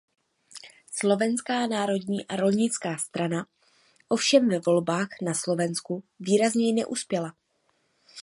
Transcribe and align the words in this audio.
Slovenská 0.93 1.67
národní 1.67 2.27
a 2.27 2.35
rolnická 2.35 2.97
strana 2.97 3.45
ovšem 4.09 4.49
ve 4.49 4.59
volbách 4.59 5.07
na 5.21 5.33
Slovensku 5.33 6.03
výrazněji 6.19 6.73
neuspěla. 6.73 7.35